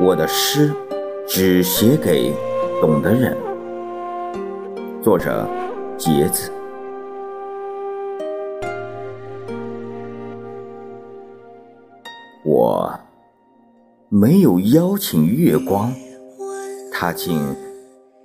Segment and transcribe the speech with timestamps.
[0.00, 0.72] 我的诗
[1.28, 2.32] 只写给
[2.80, 3.36] 懂的人。
[5.02, 5.48] 作者：
[5.96, 6.50] 杰子。
[12.44, 12.92] 我
[14.08, 15.92] 没有邀请月光，
[16.92, 17.38] 它竟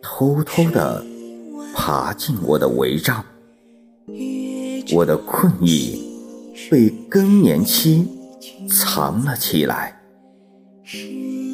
[0.00, 1.04] 偷偷的
[1.74, 3.24] 爬进我的帷帐。
[4.94, 6.00] 我的困意
[6.70, 8.08] 被更年期
[8.68, 10.00] 藏了起来。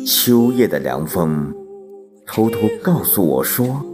[0.06, 1.54] 秋夜的凉风
[2.26, 3.84] 偷偷告诉我说：“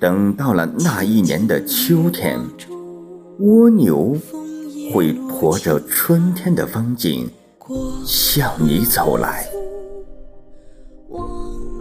[0.00, 2.40] 等到了那一年的秋天，
[3.38, 4.16] 蜗牛
[4.92, 7.28] 会驮着春天的风景
[8.04, 9.46] 向你走来。”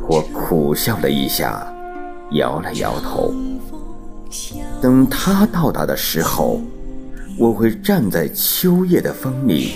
[0.08, 1.74] 我苦笑了一下，
[2.32, 3.34] 摇了摇头。
[4.82, 6.62] 等他到达的时候，
[7.40, 9.72] 我会站在秋夜的风里，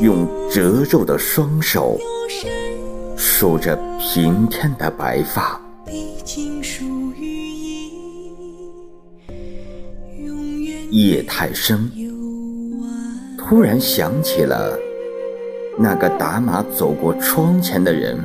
[0.00, 1.98] 用褶皱的双手
[3.16, 5.60] 数着平添的白发。
[10.90, 11.90] 夜太深，
[13.36, 14.78] 突然想起了
[15.78, 18.18] 那个打马走过窗前的人，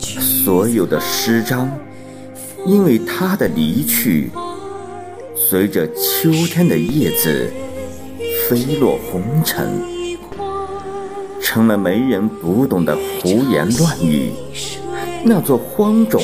[0.00, 1.68] 所有的诗章，
[2.64, 4.30] 因为他的离去。
[5.34, 7.52] 随着秋天的叶子
[8.48, 9.80] 飞落红尘，
[11.56, 14.30] 成了没人读懂的胡言乱语。
[15.24, 16.20] 那座荒冢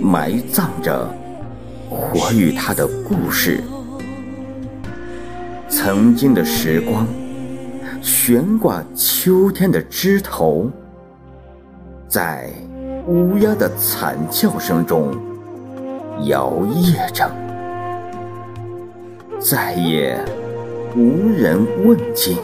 [0.00, 1.06] 埋葬着
[1.90, 3.62] 我与他的故事。
[5.68, 7.06] 曾经的时光
[8.00, 10.70] 悬挂秋天的枝头，
[12.08, 12.48] 在
[13.08, 15.14] 乌鸦的惨叫声中
[16.24, 17.30] 摇曳着。
[19.38, 20.18] 再也
[20.96, 22.38] 无人问津。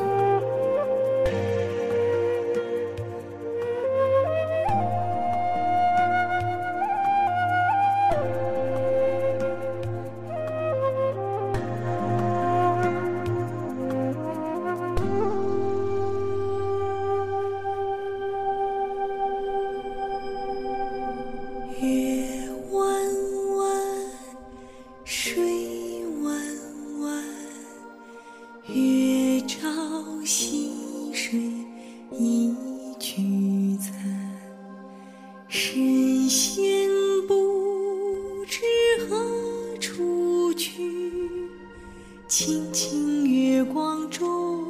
[43.64, 44.62] 月光中，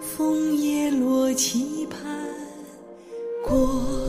[0.00, 2.02] 枫叶落期盼，
[3.44, 4.05] 过。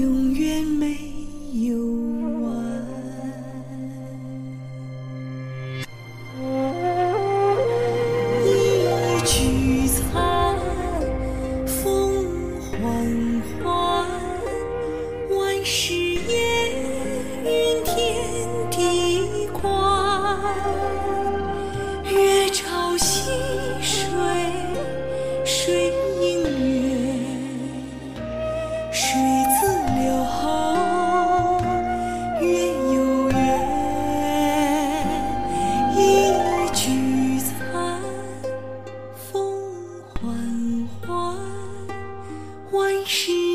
[0.00, 0.96] 永远没
[1.52, 1.76] 有
[2.40, 2.48] 完。
[8.46, 8.48] 一
[9.26, 10.56] 曲残，
[11.66, 12.24] 风
[12.72, 12.80] 缓
[13.62, 14.08] 缓，
[15.36, 16.32] 万事烟
[17.44, 17.90] 云天。
[18.70, 19.68] 地宽，
[41.06, 41.36] 还，
[42.72, 43.49] 万事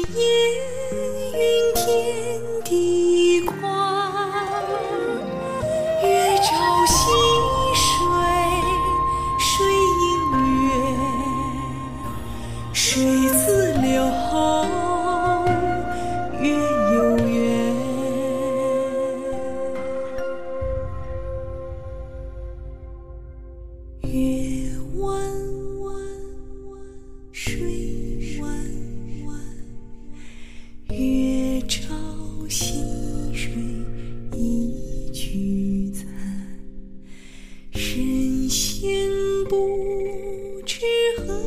[39.43, 40.79] 不知
[41.17, 41.41] 何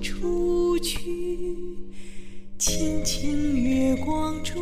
[0.00, 1.76] 处去，
[2.58, 4.56] 轻轻月光中，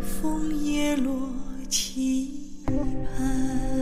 [0.00, 1.30] 枫叶落
[1.68, 2.30] 期
[3.16, 3.75] 盼。